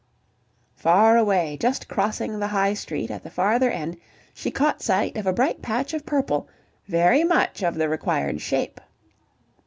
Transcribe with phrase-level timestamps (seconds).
[0.73, 3.97] Far away, just crossing the High Street at the farther end,
[4.33, 6.49] she caught sight of a bright patch of purple,
[6.87, 8.81] very much of the required shape.